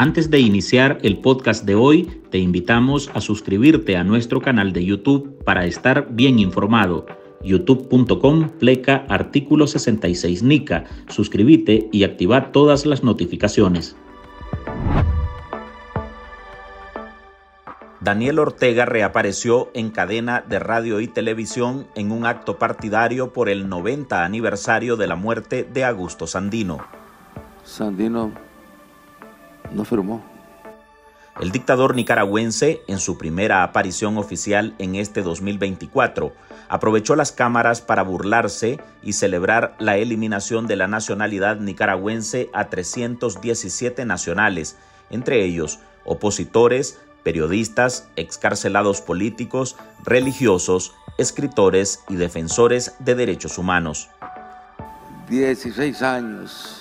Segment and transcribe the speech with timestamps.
[0.00, 4.84] Antes de iniciar el podcast de hoy, te invitamos a suscribirte a nuestro canal de
[4.84, 7.04] YouTube para estar bien informado.
[7.42, 10.84] youtube.com pleca artículo 66 NICA.
[11.08, 13.96] Suscríbete y activa todas las notificaciones.
[18.00, 23.68] Daniel Ortega reapareció en cadena de radio y televisión en un acto partidario por el
[23.68, 26.78] 90 aniversario de la muerte de Augusto Sandino.
[27.64, 28.47] Sandino
[29.72, 30.22] no firmó.
[31.40, 36.32] El dictador nicaragüense, en su primera aparición oficial en este 2024,
[36.68, 44.04] aprovechó las cámaras para burlarse y celebrar la eliminación de la nacionalidad nicaragüense a 317
[44.04, 44.76] nacionales,
[45.10, 54.08] entre ellos opositores, periodistas, excarcelados políticos, religiosos, escritores y defensores de derechos humanos.
[55.28, 56.77] 16 años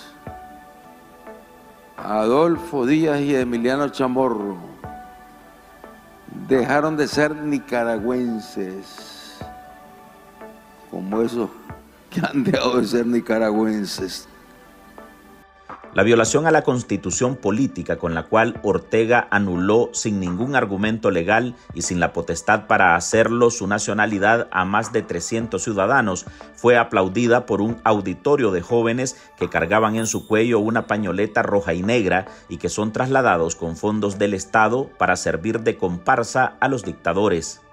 [1.98, 4.56] Adolfo Díaz y Emiliano Chamorro
[6.48, 9.40] dejaron de ser nicaragüenses,
[10.92, 11.50] como esos
[12.12, 14.28] que han dejado de ser nicaragüenses.
[15.98, 21.56] La violación a la constitución política con la cual Ortega anuló sin ningún argumento legal
[21.74, 27.48] y sin la potestad para hacerlo su nacionalidad a más de 300 ciudadanos fue aplaudida
[27.48, 32.28] por un auditorio de jóvenes que cargaban en su cuello una pañoleta roja y negra
[32.48, 37.64] y que son trasladados con fondos del Estado para servir de comparsa a los dictadores.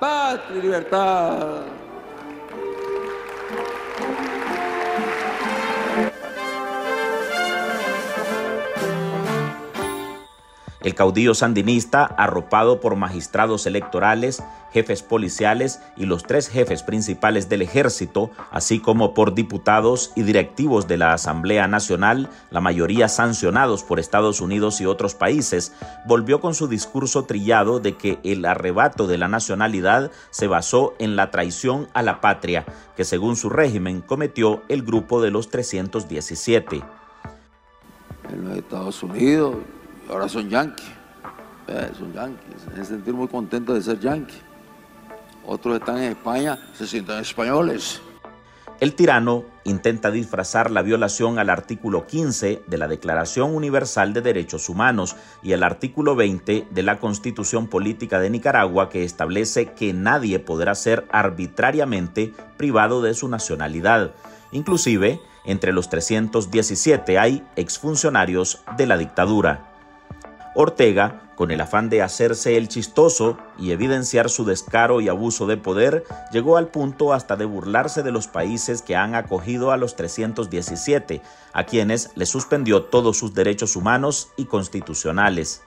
[0.00, 1.81] Paz y libertad.
[10.82, 17.62] El caudillo sandinista, arropado por magistrados electorales, jefes policiales y los tres jefes principales del
[17.62, 24.00] ejército, así como por diputados y directivos de la Asamblea Nacional, la mayoría sancionados por
[24.00, 25.72] Estados Unidos y otros países,
[26.06, 31.14] volvió con su discurso trillado de que el arrebato de la nacionalidad se basó en
[31.14, 32.64] la traición a la patria,
[32.96, 36.82] que según su régimen cometió el grupo de los 317.
[38.32, 39.56] En los Estados Unidos
[40.08, 40.86] ahora son yanquis.
[41.68, 44.40] Eh, son yanquis, se muy contentos de ser yanquis.
[45.46, 48.00] Otros están en España, se sienten españoles.
[48.82, 54.68] El tirano intenta disfrazar la violación al artículo 15 de la Declaración Universal de Derechos
[54.68, 60.40] Humanos y al artículo 20 de la Constitución Política de Nicaragua que establece que nadie
[60.40, 64.14] podrá ser arbitrariamente privado de su nacionalidad.
[64.50, 69.71] Inclusive, entre los 317 hay exfuncionarios de la dictadura.
[70.54, 75.56] Ortega, con el afán de hacerse el chistoso y evidenciar su descaro y abuso de
[75.56, 79.96] poder, llegó al punto hasta de burlarse de los países que han acogido a los
[79.96, 81.22] 317,
[81.54, 85.62] a quienes le suspendió todos sus derechos humanos y constitucionales.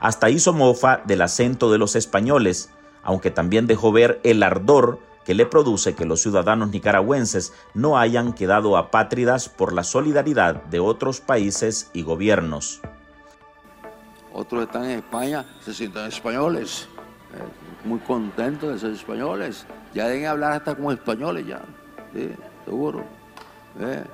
[0.00, 2.70] Hasta hizo mofa del acento de los españoles,
[3.02, 8.32] aunque también dejó ver el ardor que le produce que los ciudadanos nicaragüenses no hayan
[8.32, 12.80] quedado apátridas por la solidaridad de otros países y gobiernos
[14.32, 16.88] otros están en España, se sienten españoles,
[17.34, 21.60] eh, muy contentos de ser españoles, ya deben hablar hasta como españoles ya,
[22.64, 23.04] seguro.
[23.80, 24.04] Eh.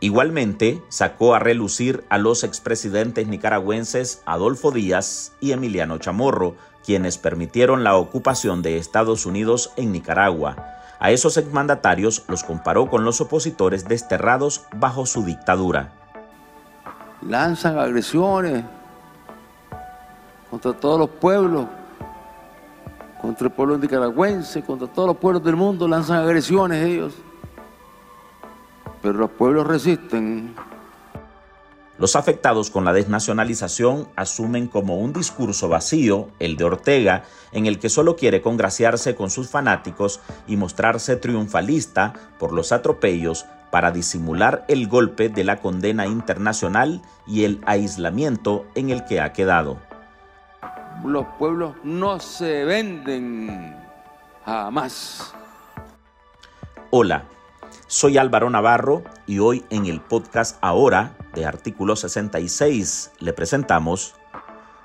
[0.00, 6.54] Igualmente, sacó a relucir a los expresidentes nicaragüenses Adolfo Díaz y Emiliano Chamorro,
[6.84, 10.56] quienes permitieron la ocupación de Estados Unidos en Nicaragua.
[11.00, 15.92] A esos exmandatarios los comparó con los opositores desterrados bajo su dictadura.
[17.20, 18.64] Lanzan agresiones
[20.50, 21.66] contra todos los pueblos,
[23.20, 27.14] contra el pueblo nicaragüense, contra todos los pueblos del mundo, lanzan agresiones ellos.
[29.02, 30.54] Pero los pueblos resisten.
[31.98, 37.80] Los afectados con la desnacionalización asumen como un discurso vacío el de Ortega, en el
[37.80, 44.64] que solo quiere congraciarse con sus fanáticos y mostrarse triunfalista por los atropellos para disimular
[44.68, 49.87] el golpe de la condena internacional y el aislamiento en el que ha quedado
[51.04, 53.76] los pueblos no se venden
[54.44, 55.34] jamás.
[56.90, 57.24] Hola,
[57.86, 64.14] soy Álvaro Navarro y hoy en el podcast Ahora de Artículo 66 le presentamos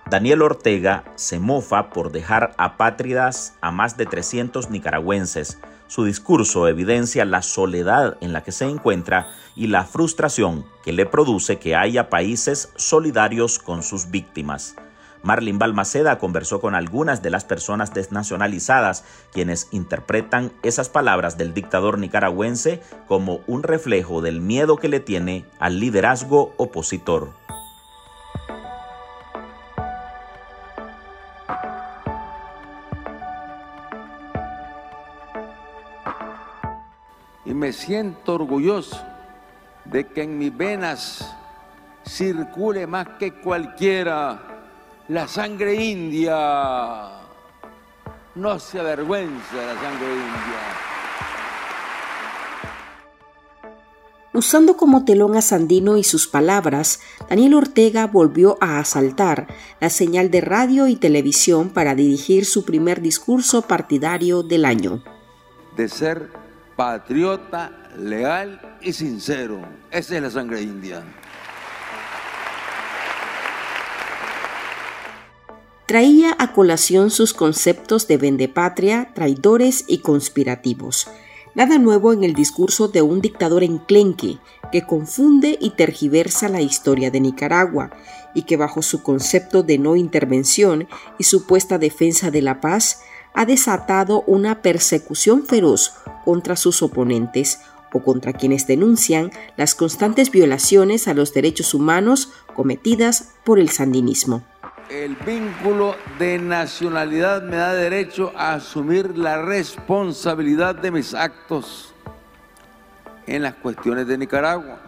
[0.09, 5.59] Daniel Ortega se mofa por dejar apátridas a más de 300 nicaragüenses.
[5.87, 11.05] Su discurso evidencia la soledad en la que se encuentra y la frustración que le
[11.05, 14.75] produce que haya países solidarios con sus víctimas.
[15.23, 21.97] Marlin Balmaceda conversó con algunas de las personas desnacionalizadas quienes interpretan esas palabras del dictador
[21.97, 27.29] nicaragüense como un reflejo del miedo que le tiene al liderazgo opositor.
[37.45, 39.01] Y me siento orgulloso
[39.85, 41.33] de que en mis venas
[42.05, 44.52] circule más que cualquiera
[45.13, 47.21] la sangre india.
[48.33, 50.61] No se avergüenza la sangre india.
[54.33, 56.99] Usando como telón a Sandino y sus palabras,
[57.29, 59.45] Daniel Ortega volvió a asaltar
[59.79, 65.03] la señal de radio y televisión para dirigir su primer discurso partidario del año.
[65.77, 66.31] De ser
[66.75, 69.61] patriota, leal y sincero.
[69.91, 71.03] Esa es la sangre india.
[75.85, 81.09] Traía a colación sus conceptos de vendepatria, traidores y conspirativos.
[81.55, 84.37] Nada nuevo en el discurso de un dictador enclenque
[84.71, 87.91] que confunde y tergiversa la historia de Nicaragua
[88.33, 90.87] y que bajo su concepto de no intervención
[91.19, 93.01] y supuesta defensa de la paz
[93.33, 95.93] ha desatado una persecución feroz
[96.23, 97.59] contra sus oponentes
[97.91, 104.43] o contra quienes denuncian las constantes violaciones a los derechos humanos cometidas por el sandinismo.
[104.93, 111.95] El vínculo de nacionalidad me da derecho a asumir la responsabilidad de mis actos
[113.25, 114.79] en las cuestiones de Nicaragua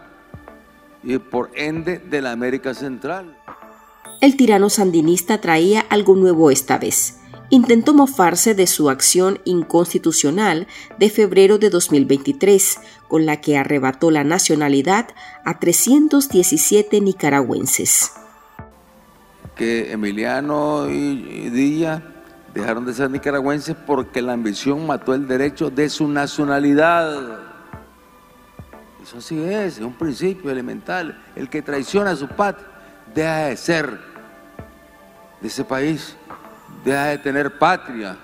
[1.02, 3.36] y por ende de la América Central.
[4.20, 7.18] El tirano sandinista traía algo nuevo esta vez
[7.50, 10.66] intentó mofarse de su acción inconstitucional
[10.98, 15.08] de febrero de 2023, con la que arrebató la nacionalidad
[15.44, 18.12] a 317 nicaragüenses.
[19.56, 22.02] Que Emiliano y Díaz
[22.54, 27.40] dejaron de ser nicaragüenses porque la ambición mató el derecho de su nacionalidad.
[29.02, 31.22] Eso sí es, es un principio elemental.
[31.34, 32.68] El que traiciona a su patria
[33.14, 33.98] deja de ser
[35.40, 36.16] de ese país
[36.84, 38.16] deja de tener patria.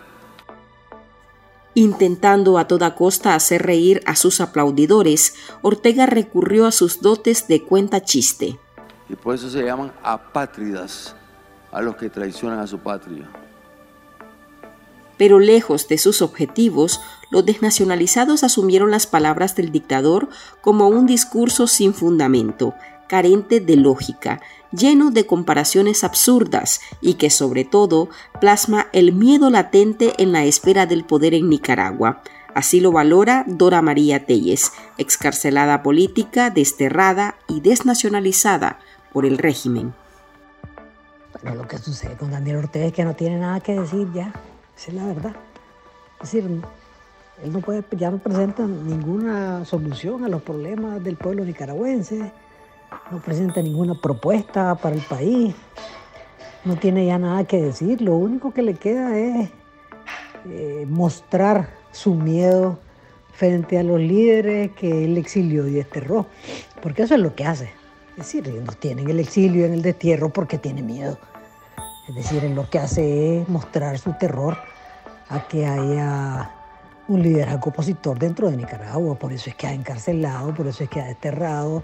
[1.75, 7.63] Intentando a toda costa hacer reír a sus aplaudidores, Ortega recurrió a sus dotes de
[7.63, 8.59] cuenta chiste.
[9.09, 11.17] Y por eso se llaman apátridas
[11.73, 13.29] a los que traicionan a su patria.
[15.17, 20.29] Pero lejos de sus objetivos, los desnacionalizados asumieron las palabras del dictador
[20.61, 22.75] como un discurso sin fundamento,
[23.09, 24.41] carente de lógica,
[24.73, 28.09] lleno de comparaciones absurdas y que sobre todo
[28.41, 32.23] plasma el miedo latente en la esfera del poder en Nicaragua.
[32.55, 38.79] Así lo valora Dora María Telles, excarcelada política, desterrada y desnacionalizada
[39.13, 39.95] por el régimen.
[41.43, 44.33] Lo que sucede con Daniel Ortega es que no tiene nada que decir ya,
[44.77, 45.37] esa es la verdad.
[46.23, 46.63] Es decir,
[47.43, 52.33] él no puede, ya no presenta ninguna solución a los problemas del pueblo nicaragüense
[53.11, 55.55] no presenta ninguna propuesta para el país,
[56.65, 59.51] no tiene ya nada que decir, lo único que le queda es
[60.49, 62.79] eh, mostrar su miedo
[63.33, 66.27] frente a los líderes que él exilió y desterró,
[66.81, 67.71] porque eso es lo que hace.
[68.13, 71.19] Es decir, no tienen el exilio en el destierro porque tiene miedo.
[72.09, 74.59] Es decir, lo que hace es mostrar su terror
[75.29, 76.51] a que haya
[77.09, 79.15] un liderazgo opositor dentro de Nicaragua.
[79.15, 81.83] Por eso es que ha encarcelado, por eso es que ha desterrado,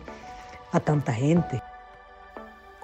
[0.70, 1.62] a tanta gente.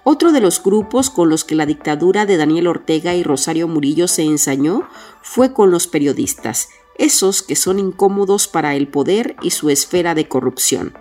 [0.04, 4.08] Otro de los grupos con los que la dictadura de Daniel Ortega y Rosario Murillo
[4.08, 4.88] se ensañó
[5.22, 10.28] fue con los periodistas, esos que son incómodos para el poder y su esfera de
[10.28, 10.94] corrupción.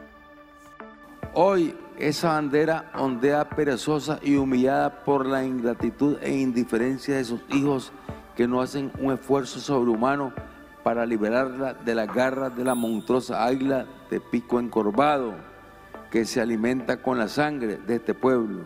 [1.34, 7.92] Hoy esa bandera ondea perezosa y humillada por la ingratitud e indiferencia de sus hijos
[8.36, 10.34] que no hacen un esfuerzo sobrehumano
[10.84, 15.34] para liberarla de las garras de la monstruosa águila de pico encorvado
[16.12, 18.62] que se alimenta con la sangre de este pueblo.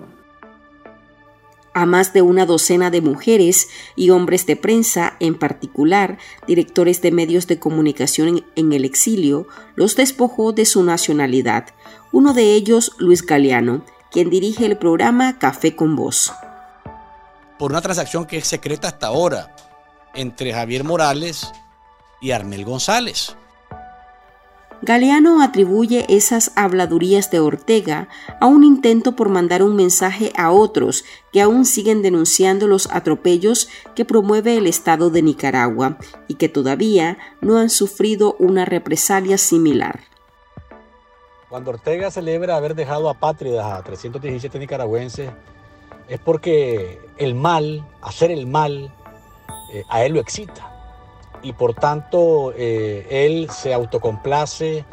[1.78, 6.18] A más de una docena de mujeres y hombres de prensa, en particular
[6.48, 11.68] directores de medios de comunicación en el exilio, los despojó de su nacionalidad.
[12.12, 16.34] Uno de ellos, Luis Galeano, quien dirige el programa Café con Voz.
[17.60, 19.56] Por una transacción que es secreta hasta ahora
[20.16, 21.52] entre Javier Morales
[22.20, 23.36] y Armel González.
[24.82, 28.08] Galeano atribuye esas habladurías de Ortega
[28.40, 31.04] a un intento por mandar un mensaje a otros
[31.34, 37.18] que aún siguen denunciando los atropellos que promueve el Estado de Nicaragua y que todavía
[37.42, 40.02] no han sufrido una represalia similar.
[41.50, 45.32] Cuando Ortega celebra haber dejado apátridas a 317 nicaragüenses,
[46.08, 48.94] es porque el mal, hacer el mal,
[49.74, 50.77] eh, a él lo excita
[51.42, 54.86] y por tanto eh, él se autocomplace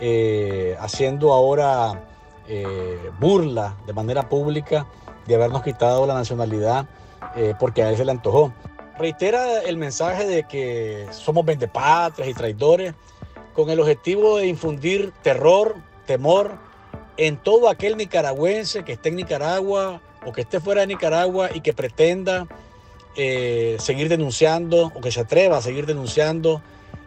[0.00, 2.02] eh, haciendo ahora
[2.48, 4.86] eh, burla de manera pública
[5.26, 6.86] de habernos quitado la nacionalidad
[7.58, 8.50] porque a él se le antojó.
[8.98, 12.94] Reitera el mensaje de que somos vendepatrias y traidores
[13.52, 15.74] con el objetivo de infundir terror,
[16.06, 16.52] temor
[17.18, 21.60] en todo aquel nicaragüense que esté en Nicaragua o que esté fuera de Nicaragua y
[21.60, 22.46] que pretenda
[23.18, 26.60] eh, seguir denunciando o que se atreva a seguir denunciando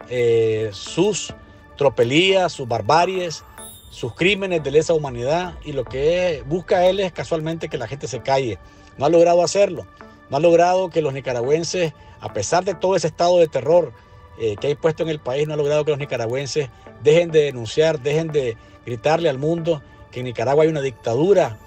[0.10, 1.36] eh, sus
[1.78, 3.44] tropelías, sus barbaries,
[3.92, 8.08] sus crímenes de lesa humanidad y lo que busca él es casualmente que la gente
[8.08, 8.58] se calle.
[8.98, 9.86] No ha logrado hacerlo,
[10.32, 13.94] no ha logrado que los nicaragüenses, a pesar de todo ese estado de terror
[14.40, 16.72] eh, que hay puesto en el país, no ha logrado que los nicaragüenses
[17.04, 21.60] dejen de denunciar, dejen de gritarle al mundo que en Nicaragua hay una dictadura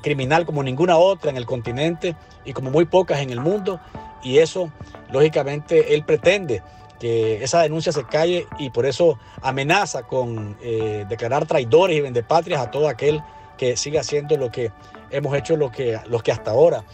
[0.00, 3.80] criminal como ninguna otra en el continente y como muy pocas en el mundo.
[4.22, 4.70] Y eso,
[5.10, 6.62] lógicamente, él pretende
[6.98, 12.60] que esa denuncia se calle y por eso amenaza con eh, declarar traidores y vendepatrias
[12.60, 13.22] a todo aquel
[13.56, 14.70] que siga haciendo lo que
[15.10, 16.84] hemos hecho, lo que, los que hasta ahora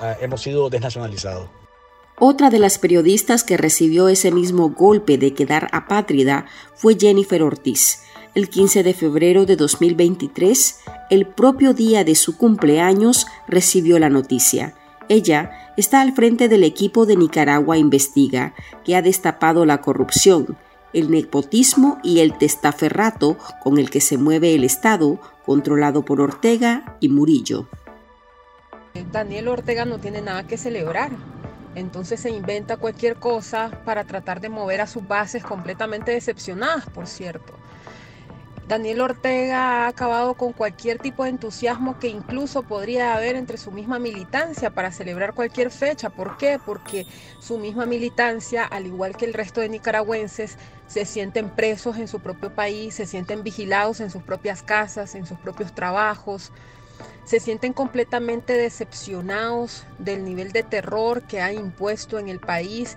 [0.00, 1.48] ah, hemos sido desnacionalizados.
[2.18, 8.04] Otra de las periodistas que recibió ese mismo golpe de quedar apátrida fue Jennifer Ortiz.
[8.34, 14.74] El 15 de febrero de 2023, el propio día de su cumpleaños, recibió la noticia.
[15.08, 20.56] Ella está al frente del equipo de Nicaragua Investiga, que ha destapado la corrupción,
[20.92, 26.96] el nepotismo y el testaferrato con el que se mueve el Estado, controlado por Ortega
[27.00, 27.68] y Murillo.
[29.12, 31.10] Daniel Ortega no tiene nada que celebrar.
[31.74, 37.06] Entonces se inventa cualquier cosa para tratar de mover a sus bases completamente decepcionadas, por
[37.06, 37.52] cierto.
[38.66, 43.70] Daniel Ortega ha acabado con cualquier tipo de entusiasmo que incluso podría haber entre su
[43.70, 46.10] misma militancia para celebrar cualquier fecha.
[46.10, 46.58] ¿Por qué?
[46.64, 47.06] Porque
[47.38, 50.58] su misma militancia, al igual que el resto de nicaragüenses,
[50.88, 55.26] se sienten presos en su propio país, se sienten vigilados en sus propias casas, en
[55.26, 56.50] sus propios trabajos,
[57.24, 62.96] se sienten completamente decepcionados del nivel de terror que ha impuesto en el país.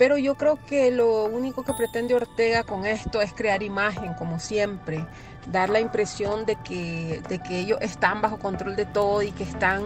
[0.00, 4.40] Pero yo creo que lo único que pretende Ortega con esto es crear imagen, como
[4.40, 5.04] siempre,
[5.52, 9.42] dar la impresión de que, de que ellos están bajo control de todo y que
[9.42, 9.82] están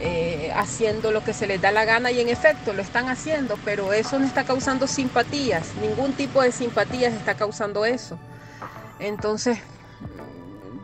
[0.00, 3.56] eh, haciendo lo que se les da la gana y en efecto lo están haciendo,
[3.64, 8.18] pero eso no está causando simpatías, ningún tipo de simpatías está causando eso.
[8.98, 9.56] Entonces,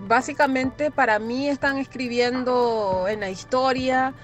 [0.07, 4.14] básicamente para mí están escribiendo en la historia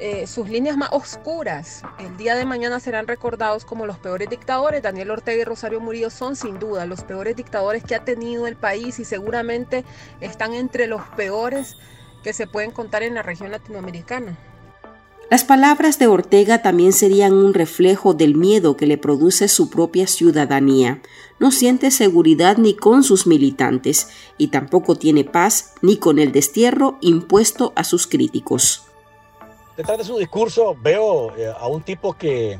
[0.00, 1.82] eh, sus líneas más oscuras.
[1.98, 4.82] El día de mañana serán recordados como los peores dictadores.
[4.82, 8.56] Daniel Ortega y Rosario Murillo son sin duda los peores dictadores que ha tenido el
[8.56, 9.84] país y seguramente
[10.22, 11.76] están entre los peores
[12.22, 14.38] que se pueden contar en la región latinoamericana.
[15.30, 20.06] Las palabras de Ortega también serían un reflejo del miedo que le produce su propia
[20.06, 21.02] ciudadanía.
[21.38, 26.96] No siente seguridad ni con sus militantes y tampoco tiene paz ni con el destierro
[27.02, 28.89] impuesto a sus críticos.
[29.80, 32.58] Detrás de su discurso veo eh, a un tipo que,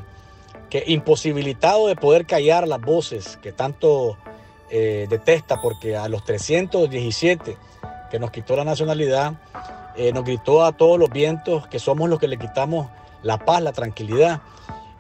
[0.70, 4.16] que, imposibilitado de poder callar las voces que tanto
[4.70, 7.58] eh, detesta porque a los 317
[8.10, 9.34] que nos quitó la nacionalidad,
[9.98, 12.88] eh, nos gritó a todos los vientos que somos los que le quitamos
[13.22, 14.40] la paz, la tranquilidad.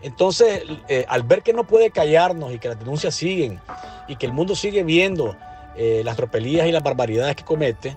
[0.02, 0.64] Entonces,
[1.08, 3.60] al ver que no puede callarnos y que las denuncias siguen
[4.08, 5.36] y que el mundo sigue viendo
[6.04, 7.96] las tropelías y las barbaridades que comete,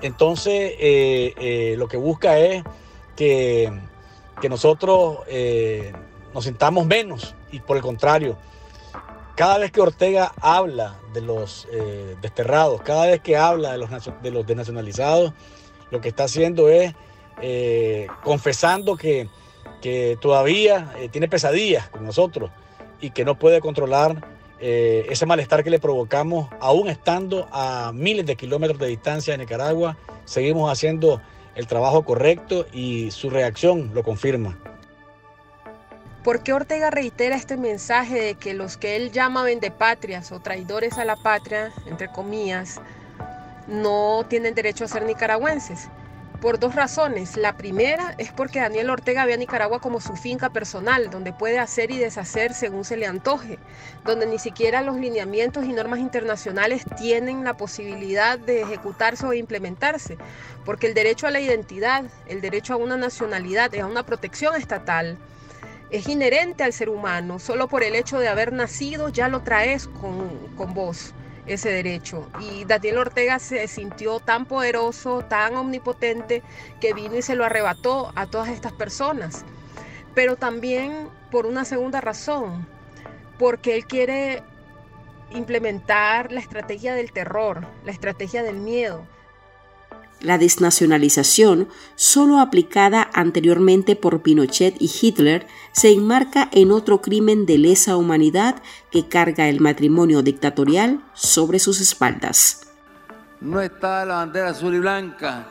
[0.00, 0.74] entonces
[1.76, 2.62] lo que busca es
[3.16, 3.72] que,
[4.40, 5.18] que nosotros
[6.32, 8.36] nos sintamos menos y por el contrario,
[9.36, 11.66] cada vez que Ortega habla de los
[12.20, 13.90] desterrados, cada vez que habla de los,
[14.22, 15.32] de los desnacionalizados,
[15.90, 16.94] lo que está haciendo es
[17.40, 19.28] eh, confesando que,
[20.18, 22.50] todavía eh, tiene pesadillas con nosotros
[23.02, 24.26] y que no puede controlar
[24.58, 29.38] eh, ese malestar que le provocamos, aún estando a miles de kilómetros de distancia de
[29.38, 31.20] Nicaragua, seguimos haciendo
[31.54, 34.58] el trabajo correcto y su reacción lo confirma.
[36.22, 40.96] ¿Por qué Ortega reitera este mensaje de que los que él llama vendepatrias o traidores
[40.96, 42.80] a la patria, entre comillas,
[43.68, 45.88] no tienen derecho a ser nicaragüenses.
[46.44, 47.38] Por dos razones.
[47.38, 51.58] La primera es porque Daniel Ortega ve a Nicaragua como su finca personal, donde puede
[51.58, 53.58] hacer y deshacer según se le antoje,
[54.04, 60.18] donde ni siquiera los lineamientos y normas internacionales tienen la posibilidad de ejecutarse o implementarse,
[60.66, 65.16] porque el derecho a la identidad, el derecho a una nacionalidad a una protección estatal
[65.90, 67.38] es inherente al ser humano.
[67.38, 71.14] Solo por el hecho de haber nacido ya lo traes con, con vos
[71.46, 72.28] ese derecho.
[72.40, 76.42] Y Daniel Ortega se sintió tan poderoso, tan omnipotente,
[76.80, 79.44] que vino y se lo arrebató a todas estas personas.
[80.14, 82.66] Pero también por una segunda razón,
[83.38, 84.42] porque él quiere
[85.30, 89.06] implementar la estrategia del terror, la estrategia del miedo.
[90.24, 97.58] La desnacionalización, solo aplicada anteriormente por Pinochet y Hitler, se enmarca en otro crimen de
[97.58, 98.56] lesa humanidad
[98.90, 102.72] que carga el matrimonio dictatorial sobre sus espaldas.
[103.40, 105.46] No estaba la bandera azul y blanca,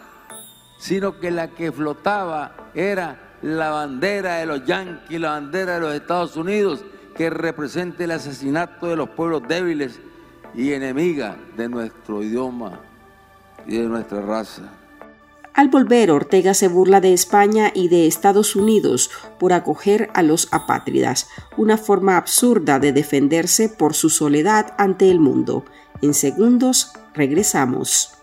[0.80, 5.94] sino que la que flotaba era la bandera de los yanquis, la bandera de los
[5.94, 6.84] Estados Unidos,
[7.15, 10.00] que representa el asesinato de los pueblos débiles
[10.56, 12.80] y enemiga de nuestro idioma
[13.67, 14.63] y nuestra raza.
[15.53, 20.48] Al volver, Ortega se burla de España y de Estados Unidos por acoger a los
[20.51, 21.27] apátridas,
[21.58, 25.63] una forma absurda de defenderse por su soledad ante el mundo.
[26.01, 28.23] En segundos, regresamos.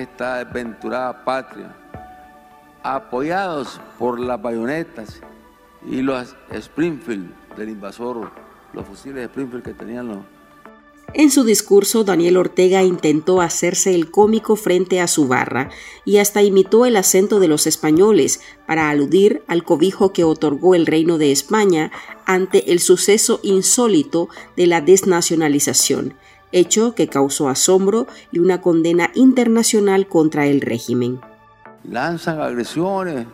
[0.00, 1.74] esta aventurada patria,
[2.82, 5.20] apoyados por las bayonetas
[5.88, 8.30] y los Springfield del invasor,
[8.72, 10.18] los fusiles Springfield que tenían los...
[11.14, 15.68] En su discurso, Daniel Ortega intentó hacerse el cómico frente a su barra
[16.06, 20.86] y hasta imitó el acento de los españoles para aludir al cobijo que otorgó el
[20.86, 21.92] Reino de España
[22.24, 26.14] ante el suceso insólito de la desnacionalización
[26.52, 31.20] hecho que causó asombro y una condena internacional contra el régimen.
[31.84, 33.26] Lanzan agresiones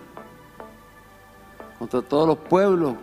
[1.79, 2.95] contra todos los pueblos,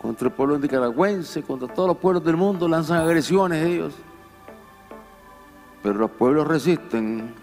[0.00, 3.94] contra el pueblo nicaragüense, contra todos los pueblos del mundo, lanzan agresiones ellos.
[5.82, 7.34] Pero los pueblos resisten.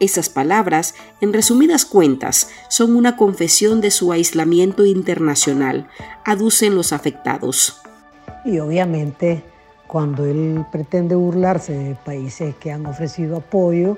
[0.00, 5.88] Esas palabras, en resumidas cuentas, son una confesión de su aislamiento internacional,
[6.24, 7.80] aducen los afectados.
[8.44, 9.44] Y obviamente
[9.94, 13.96] cuando él pretende burlarse de países que han ofrecido apoyo,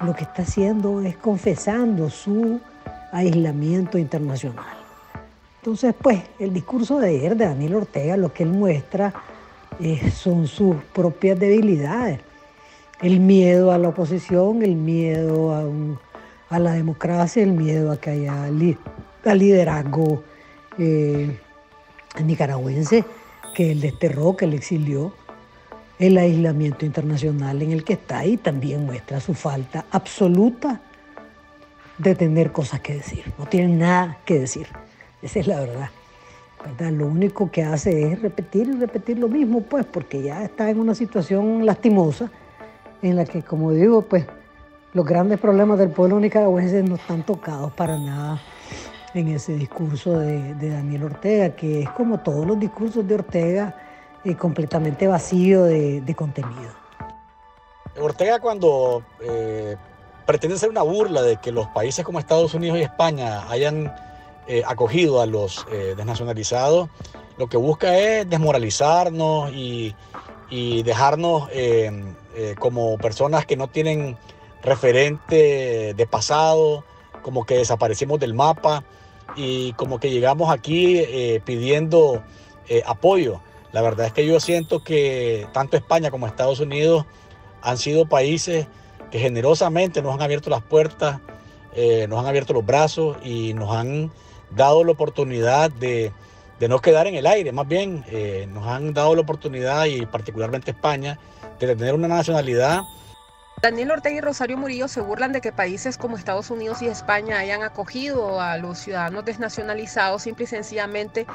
[0.00, 2.58] lo que está haciendo es confesando su
[3.12, 4.76] aislamiento internacional.
[5.60, 9.14] Entonces, pues, el discurso de ayer de Daniel Ortega, lo que él muestra
[9.78, 12.18] eh, son sus propias debilidades.
[13.00, 15.54] El miedo a la oposición, el miedo
[16.50, 18.50] a, la democracia, el miedo a que haya
[19.24, 20.24] liderazgo
[20.78, 21.38] eh,
[22.24, 23.04] nicaragüense
[23.54, 25.12] que él desterró, que él exilió
[25.98, 30.80] el aislamiento internacional en el que está y también muestra su falta absoluta
[31.98, 33.32] de tener cosas que decir.
[33.38, 34.68] No tiene nada que decir.
[35.20, 35.90] Esa es la verdad.
[36.92, 40.78] Lo único que hace es repetir y repetir lo mismo, pues, porque ya está en
[40.78, 42.30] una situación lastimosa
[43.02, 44.26] en la que, como digo, pues,
[44.92, 48.40] los grandes problemas del pueblo nicaragüense no están tocados para nada
[49.14, 53.74] en ese discurso de Daniel Ortega, que es como todos los discursos de Ortega,
[54.28, 56.70] eh, completamente vacío de, contenido.
[57.98, 59.76] Ortega cuando eh,
[60.26, 63.92] pretende hacer una burla de que los países como Estados Unidos y España hayan
[64.46, 66.88] eh, acogido a los desnacionalizados,
[67.38, 69.94] lo que busca es desmoralizarnos y,
[70.50, 71.48] y dejarnos
[72.58, 74.16] como personas que no tienen
[74.62, 76.84] referente de pasado,
[77.22, 78.84] como que desaparecimos del mapa
[79.36, 81.02] y como que llegamos aquí
[81.44, 82.22] pidiendo
[82.86, 83.40] apoyo.
[83.72, 87.04] La verdad es que yo siento que tanto España como Estados Unidos
[87.62, 88.66] han sido países
[89.10, 91.20] que generosamente nos han abierto las puertas,
[91.74, 94.10] eh, nos han abierto los brazos y nos han
[94.50, 96.12] dado la oportunidad de,
[96.60, 100.70] no quedar en el aire, más bien eh, nos han dado la oportunidad, y particularmente
[100.70, 101.18] España,
[101.58, 102.82] de tener una nacionalidad.
[103.60, 107.38] Daniel Ortega y Rosario Murillo se burlan de que países como Estados Unidos y España
[107.38, 111.26] hayan acogido a los ciudadanos desnacionalizados simple y sencillamente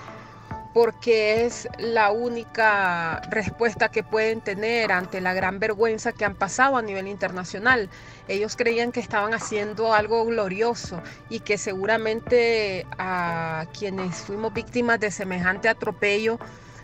[0.74, 6.78] porque es la única respuesta que pueden tener ante la gran vergüenza que han pasado
[6.78, 7.90] a nivel internacional.
[8.28, 15.12] Ellos creían que estaban haciendo algo glorioso y que seguramente a quienes fuimos víctimas de
[15.12, 16.40] semejante atropello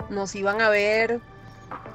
[0.10, 1.20] nos iban a ver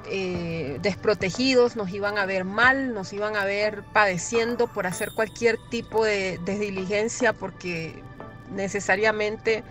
[0.07, 5.57] eh, desprotegidos, nos iban a ver mal, nos iban a ver padeciendo por hacer cualquier
[5.69, 8.03] tipo de, de diligencia porque
[8.51, 9.63] necesariamente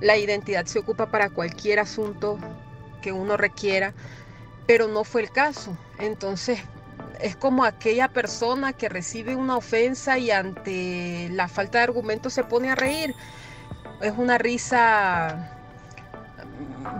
[0.00, 2.38] la identidad se ocupa para cualquier asunto
[3.02, 3.94] que uno requiera,
[4.66, 5.76] pero no fue el caso.
[5.98, 6.60] Entonces,
[7.20, 12.44] es como aquella persona que recibe una ofensa y ante la falta de argumentos se
[12.44, 13.14] pone a reír.
[14.00, 15.59] Es una risa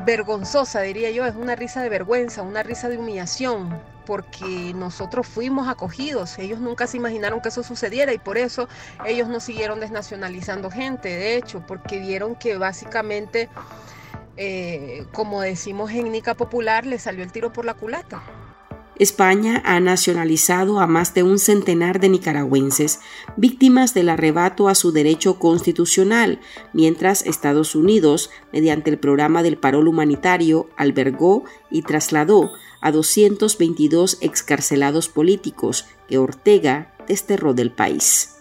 [0.04, 5.68] vergonzosa, diría yo, es una risa de vergüenza, una risa de humillación, porque nosotros fuimos
[5.68, 8.68] acogidos, ellos nunca se imaginaron que eso sucediera y por eso
[9.06, 13.48] ellos no siguieron desnacionalizando gente, de hecho, porque vieron que básicamente,
[14.36, 18.22] eh, como decimos en Nica Popular, le salió el tiro por la culata.
[19.00, 23.00] España ha nacionalizado a más de un centenar de nicaragüenses,
[23.34, 26.38] víctimas del arrebato a su derecho constitucional,
[26.74, 35.08] mientras Estados Unidos, mediante el programa del parol humanitario, albergó y trasladó a 222 excarcelados
[35.08, 38.39] políticos que Ortega desterró del país.